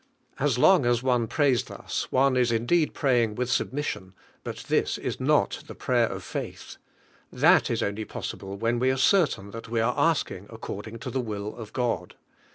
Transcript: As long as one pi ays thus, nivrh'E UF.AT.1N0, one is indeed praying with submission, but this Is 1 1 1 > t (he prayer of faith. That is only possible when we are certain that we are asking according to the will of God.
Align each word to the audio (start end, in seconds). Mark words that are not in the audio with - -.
As 0.39 0.57
long 0.57 0.83
as 0.87 1.03
one 1.03 1.27
pi 1.27 1.43
ays 1.51 1.65
thus, 1.65 2.07
nivrh'E 2.07 2.07
UF.AT.1N0, 2.07 2.11
one 2.13 2.35
is 2.37 2.51
indeed 2.51 2.93
praying 2.95 3.35
with 3.35 3.51
submission, 3.51 4.15
but 4.43 4.57
this 4.67 4.97
Is 4.97 5.19
1 5.19 5.27
1 5.29 5.37
1 5.37 5.49
> 5.49 5.49
t 5.49 5.57
(he 5.67 5.73
prayer 5.75 6.07
of 6.07 6.23
faith. 6.23 6.77
That 7.31 7.69
is 7.69 7.83
only 7.83 8.05
possible 8.05 8.57
when 8.57 8.79
we 8.79 8.89
are 8.89 8.97
certain 8.97 9.51
that 9.51 9.69
we 9.69 9.79
are 9.79 9.93
asking 9.95 10.47
according 10.49 10.97
to 11.01 11.11
the 11.11 11.21
will 11.21 11.55
of 11.55 11.71
God. 11.73 12.15